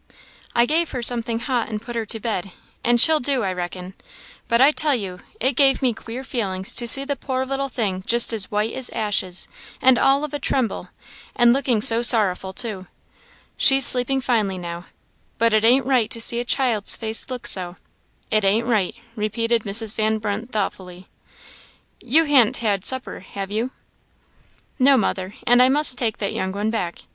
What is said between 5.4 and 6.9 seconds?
gave me queer feelings to